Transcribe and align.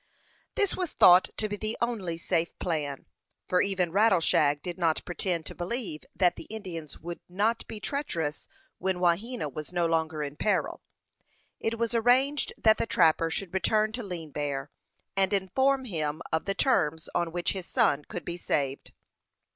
This 0.55 0.75
was 0.75 0.93
thought 0.93 1.29
to 1.37 1.47
be 1.47 1.55
the 1.57 1.77
only 1.79 2.17
safe 2.17 2.57
plan, 2.57 3.05
for 3.47 3.61
even 3.61 3.91
Rattleshag 3.91 4.63
did 4.63 4.79
not 4.79 5.05
pretend 5.05 5.45
to 5.45 5.53
believe 5.53 6.05
that 6.15 6.37
the 6.37 6.45
Indians 6.45 6.97
would 6.97 7.19
not 7.29 7.67
be 7.67 7.79
treacherous 7.79 8.47
when 8.79 8.97
Wahena 8.97 9.47
was 9.47 9.71
no 9.71 9.85
longer 9.85 10.23
in 10.23 10.37
peril. 10.37 10.81
It 11.59 11.77
was 11.77 11.93
arranged 11.93 12.51
that 12.57 12.79
the 12.79 12.87
trapper 12.87 13.29
should 13.29 13.53
return 13.53 13.91
to 13.91 14.01
Lean 14.01 14.31
Bear, 14.31 14.71
and 15.15 15.33
inform 15.33 15.85
him 15.85 16.23
of 16.31 16.45
the 16.45 16.55
terms 16.55 17.07
on 17.13 17.31
which 17.31 17.51
his 17.51 17.67
son 17.67 18.03
could 18.05 18.25
be 18.25 18.37
saved. 18.37 18.93